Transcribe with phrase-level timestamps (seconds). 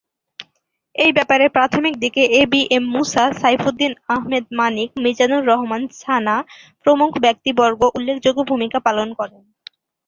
[0.95, 6.35] এই ব্যাপারে প্রাথমিক দিকে A B M Musa, Saifuddin Ahmed Manik, Mizanur Rahman Chhana
[6.85, 9.41] প্রমুখ ব্যক্তিবর্গ উল্লেখযোগ্য ভূমিকা পালন করেন।